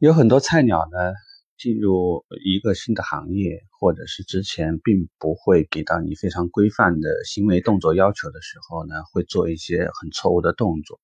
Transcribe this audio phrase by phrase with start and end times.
[0.00, 1.12] 有很多菜鸟呢，
[1.56, 11.00] 进入一个新的行业，或者是之前并不会给到你非常规范的行为动作要求的时候呢，会做一些很错误的动作。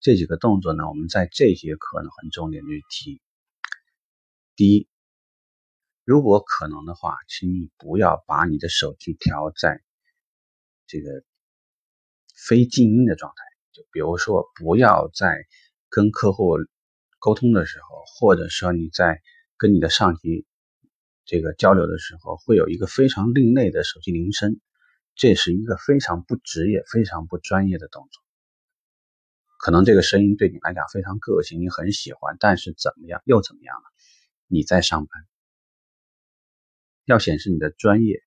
[0.00, 3.20] 这几个动作呢，我们在这节课呢很重点去提。
[4.56, 4.88] 第一，
[6.06, 9.82] 如果可能的话，请你不要把你的手机调在
[10.86, 11.10] 这个
[12.34, 15.44] 非静音的状态，就比如说不要在
[15.90, 16.56] 跟客户。
[17.20, 19.20] 沟通的时候，或者说你在
[19.58, 20.46] 跟你的上级
[21.26, 24.58] 这个交流的时候，会有一个非常另类的手机铃声，
[25.14, 28.22] 这是一个非常不职业、非常不专业的动作。
[29.58, 33.82] 可能这个声音对你来讲非常个性，你很喜欢，但是怎么样又怎么样了？
[34.46, 35.12] 你在上班，
[37.04, 38.22] 要显示你的专业，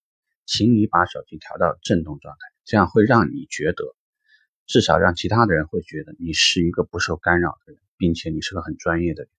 [0.46, 3.84] 请你把手机调到震动状态，这样会让你觉得，
[4.68, 7.83] 至少让其他的人会觉得你是一个不受干扰的人。
[7.98, 9.32] 并且你是个很专业的人。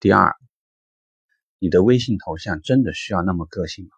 [0.00, 0.36] 第二，
[1.58, 3.90] 你的微信头像真的需要那么个性吗？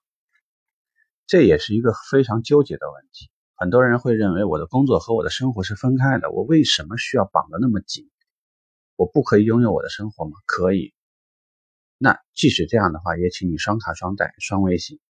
[1.26, 3.28] 这也是一个非常纠结的问题。
[3.56, 8.08] 很多人会认为我的工作和我的生活是分开的，我为什么需要绑得那么紧？
[8.94, 10.32] 我不可以拥有我的生活吗？
[10.46, 10.94] 可以。
[11.98, 15.00] 那即使这样的话，也请你双卡双待双微信，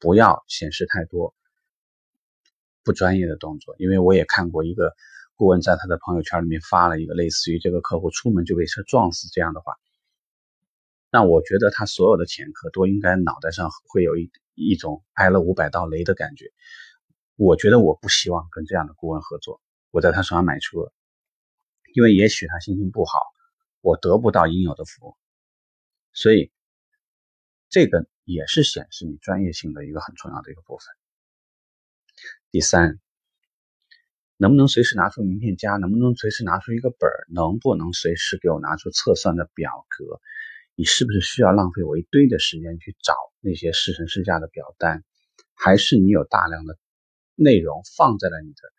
[0.00, 1.34] 不要显示太多
[2.82, 3.76] 不专业的动作。
[3.78, 4.96] 因为我也看过一个。
[5.42, 9.74] 顾问在他的朋友圈里面发了一个类似于这个客户出门就被车撞死这样的话，
[11.10, 16.52] 那我觉得他所有的前客都应该脑袋上会有一一种挨了五百道雷的感觉。
[17.34, 19.60] 我觉得我不希望跟这样的顾问合作。
[19.90, 20.92] 我在他手上买车，
[21.92, 23.18] 因为也许他心情不好，
[23.80, 25.16] 我得不到应有的服务，
[26.12, 26.52] 所以
[27.68, 30.86] 这个也是显示你专业性的一个很重要的一个部分。
[32.52, 33.00] 第三。
[34.36, 35.72] 能不能随时拿出名片夹？
[35.76, 37.26] 能不能随时拿出一个本儿？
[37.28, 40.20] 能不能随时给我拿出测算的表格？
[40.74, 45.04] 你是不是需要浪费我一堆的时间去找那些试乘试驾的表单？
[45.54, 46.76] 还是你有大量的
[47.36, 48.72] 内容放在了你的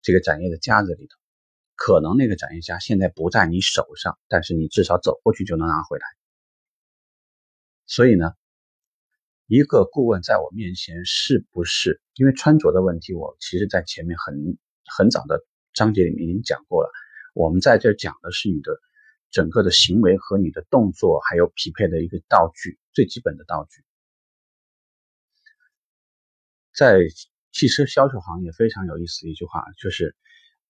[0.00, 1.16] 这个展页的夹子里头？
[1.74, 6.04] 可能那个展页夹现在不在你手上，但是你至少走过去就能拿回来。
[7.86, 8.32] 所以呢，
[9.46, 13.12] 一个顾问在我面前是不是因为穿着的问题？
[13.12, 14.56] 我其实在前面很。
[14.86, 16.90] 很早的章节里面已经讲过了，
[17.34, 18.78] 我们在这讲的是你的
[19.30, 23.82] 整个的行为和你的动作，还有匹配的一个道具，最基本的道具。
[26.72, 27.00] 在
[27.50, 30.14] 汽车销售行业非常有意思的一句话，就是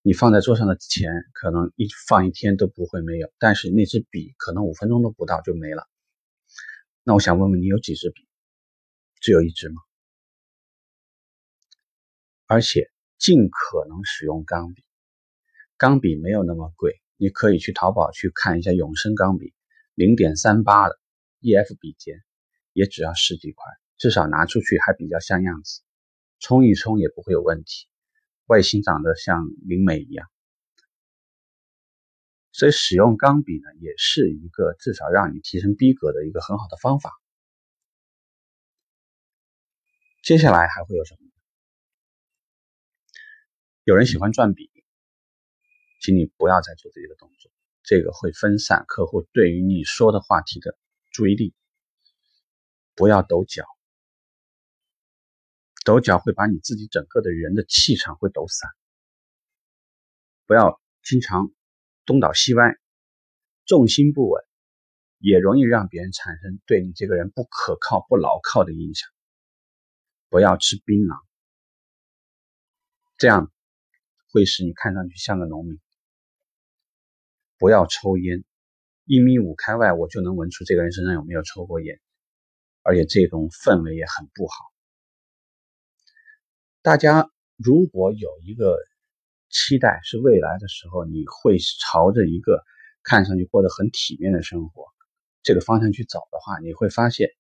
[0.02, 5.88] 你放在桌上的钱可能一放一天都不会没有，但是那支笔可能五分钟都不到就没了。
[7.02, 8.26] 那我想问问你，有几支笔？
[9.20, 9.82] 只有一支吗？
[12.46, 12.93] 而且。
[13.24, 14.84] 尽可能使用钢笔，
[15.78, 19.54] 钢笔没有那么贵，你可以去淘宝去看一下永生钢笔，
[19.94, 21.00] 零点三八的
[21.40, 22.22] EF 笔尖，
[22.74, 23.64] 也只要十几块，
[23.96, 25.80] 至少拿出去还比较像样子，
[26.38, 27.88] 冲一冲也不会有问题，
[28.44, 30.28] 外形长得像灵美一样，
[32.52, 37.10] 所以使用钢笔呢，也是一个至少让你提升逼格的一个很好的方法。
[40.22, 41.23] 接下来还会有什么？
[43.84, 44.70] 有人喜欢转笔，
[46.00, 47.52] 请你不要再做这个动作，
[47.82, 50.78] 这个会分散客户对于你说的话题的
[51.12, 51.54] 注意力。
[52.94, 53.66] 不要抖脚，
[55.84, 58.70] 抖脚会把你自己整个的人的气场会抖散。
[60.46, 61.52] 不要经常
[62.06, 62.78] 东倒西歪，
[63.66, 64.42] 重心不稳，
[65.18, 69.10] 也容易让别人产生对你这个人不可靠、不牢靠的印象。
[70.30, 71.22] 不要吃槟榔，
[73.18, 73.50] 这样。
[74.34, 75.78] 会使你看上去像个农民。
[77.56, 78.42] 不要抽烟，
[79.04, 82.00] 一米五开外我就能闻出这个人身上有没有抽过烟，
[82.82, 84.54] 而且这种氛围也很不好。
[86.82, 88.76] 大家如果有一个
[89.50, 92.60] 期待，是未来的时候你会朝着一个
[93.04, 94.86] 看上去过得很体面的生活
[95.44, 97.30] 这个方向去走的话，你会发现。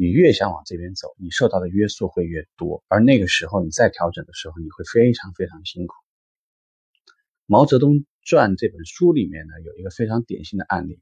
[0.00, 5.94] 你越想往这边走，你受到的约束会越多，而那个时候你再调整的时候，你会非常非常辛苦。
[7.46, 11.00] 《毛泽东传》这本书里面呢，有一个非常典型的案例。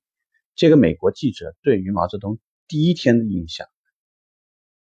[0.55, 2.39] 这个美国记者对于毛泽东
[2.69, 3.69] 第一天的印象，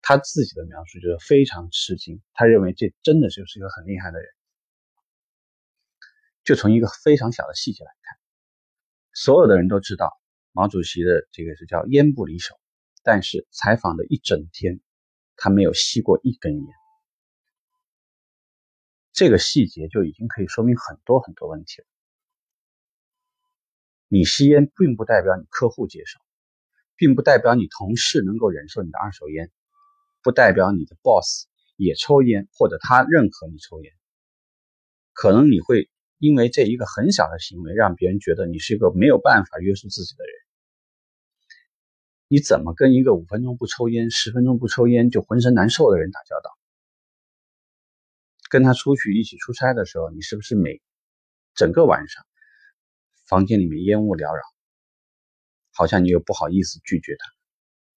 [0.01, 4.30] 他自己的描述就是非常吃惊，他认为这真的就是一个很厉害的人。
[6.45, 8.18] 就从一个非常小的细节来看，
[9.12, 10.13] 所有的人都知道
[10.54, 12.57] 毛主席的这个是叫烟不离手。
[13.09, 14.81] 但是采访的一整天，
[15.38, 16.68] 他没有吸过一根烟，
[19.13, 21.88] 这个细节就已经可以说明很多很多问题了。
[24.09, 26.19] 你吸烟并不代表你客户接受，
[26.98, 29.54] 并不代表你同事能够忍受你的二手烟，
[30.21, 33.94] 不代表你的 boss 也抽烟或者他认可你抽烟。
[35.13, 40.47] 可能你会因为这一个很小的行为，让别人觉得你是一个没有办法约束自己的人。
[42.28, 46.58] 你怎么跟一个五分钟不抽烟、十分钟不抽烟就浑身难受的人打交道？
[48.50, 50.82] 跟他出去一起出差的时候，你是不是每
[51.54, 52.26] 整个晚上
[53.26, 54.42] 房间里面烟雾缭绕，
[55.74, 57.30] 好像你又不好意思拒绝他，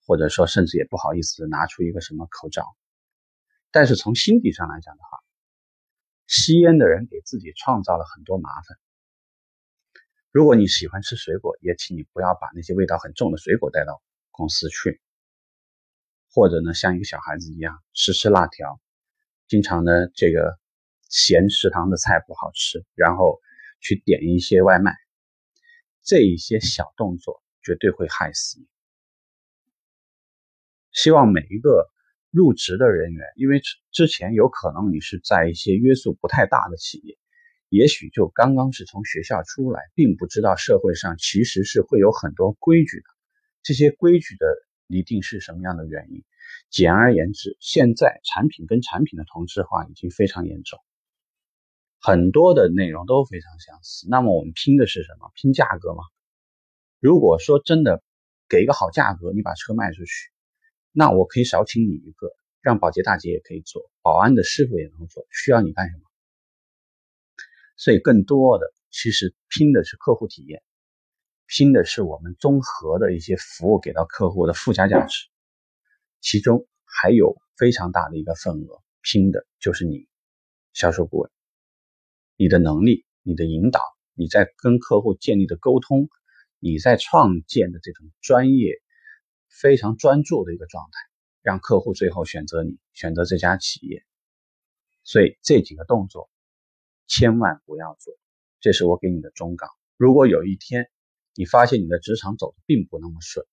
[0.06, 2.64] 或者说甚至也不好意思拿出一个什么口罩？
[3.72, 5.18] 但是从心底上来讲的话，
[6.26, 8.78] 吸烟的人给自己创造了很多麻烦。
[10.30, 14.00] 如果你喜欢吃水果，也请你不要把那些味道很重的水果带到
[14.40, 15.02] 公司去，
[16.32, 18.80] 或者呢，像一个小孩子一样吃吃辣条，
[19.46, 20.58] 经常呢这个
[21.10, 23.38] 嫌食堂的菜不好吃，然后
[23.80, 24.94] 去点一些外卖，
[26.02, 28.66] 这一些小动作绝对会害死你。
[30.92, 31.86] 希望每一个。
[32.32, 33.60] 入职的人员，因为
[33.90, 37.18] 之前有可能你是在一些约束不太大的企业，
[37.68, 43.19] 也许就刚刚是从学校出来，并不知道社会上其实是会有很多规矩的。
[43.62, 44.46] 这些规矩的
[44.86, 46.24] 拟定是什么样的原因？
[46.68, 50.78] 简而言之，现在产品跟产品的同质化已经非常严重，
[52.00, 54.06] 很多的内容都非常相似。
[54.08, 55.30] 那么我们拼的是什么？
[55.34, 56.02] 拼价格吗？
[56.98, 58.02] 如果说真的
[58.48, 60.30] 给一个好价格，你把车卖出去。
[60.92, 66.02] 那我可以少请你一个，让保洁大姐也可以做，保安的师傅也能做，需要你干什么？
[67.76, 70.62] 所以更多的其实拼的是客户体验，
[71.52, 75.26] 拼的是我们综合的一些服务给到客户的附加价值，
[76.20, 80.06] 其中还有非常大的一个份额，拼的就是你
[80.72, 81.30] 销售顾问，
[82.36, 83.80] 你的能力、你的引导、
[84.14, 86.08] 你在跟客户建立的沟通、
[86.60, 88.80] 你在创建的这种专业。
[89.52, 90.98] 非常专注的一个状态，
[91.42, 94.04] 让客户最后选择你，选择这家企业。
[95.02, 96.30] 所以这几个动作
[97.08, 98.14] 千万不要做，
[98.60, 99.66] 这是我给你的忠告。
[99.96, 100.88] 如果有一天
[101.34, 103.46] 你发现你的职场走的并不那么顺，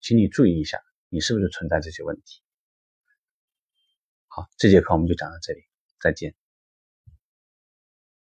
[0.00, 2.42] 请你注意一下，你是不是存在这些问题？
[4.26, 5.60] 好，这节课我们就讲到这里，
[6.00, 6.34] 再见。